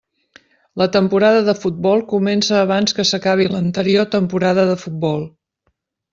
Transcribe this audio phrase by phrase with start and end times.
[0.81, 5.25] La temporada de futbol comença abans que s'acabi l'anterior temporada de futbol.